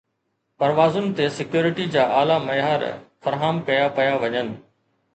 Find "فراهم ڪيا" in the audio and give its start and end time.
3.23-3.89